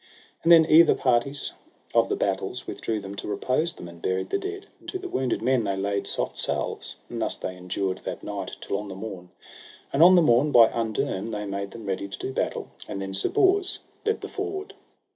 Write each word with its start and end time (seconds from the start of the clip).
And 0.41 0.51
then 0.51 0.65
either 0.67 0.95
parties 0.95 1.51
of 1.93 2.09
the 2.09 2.15
battles 2.15 2.65
withdrew 2.65 2.99
them 3.01 3.13
to 3.17 3.27
repose 3.27 3.73
them, 3.73 3.87
and 3.87 4.01
buried 4.01 4.31
the 4.31 4.39
dead, 4.39 4.65
and 4.79 4.89
to 4.89 4.97
the 4.97 5.07
wounded 5.07 5.43
men 5.43 5.63
they 5.63 5.75
laid 5.75 6.07
soft 6.07 6.39
salves; 6.39 6.95
and 7.07 7.21
thus 7.21 7.35
they 7.35 7.55
endured 7.55 7.99
that 7.99 8.23
night 8.23 8.57
till 8.61 8.79
on 8.79 8.87
the 8.87 8.95
morn. 8.95 9.29
And 9.93 10.01
on 10.01 10.15
the 10.15 10.23
morn 10.23 10.51
by 10.51 10.69
underne 10.69 11.29
they 11.29 11.45
made 11.45 11.69
them 11.69 11.85
ready 11.85 12.07
to 12.07 12.17
do 12.17 12.33
battle. 12.33 12.69
And 12.87 12.99
then 12.99 13.13
Sir 13.13 13.29
Bors 13.29 13.81
led 14.03 14.21
the 14.21 14.27
forward. 14.27 14.73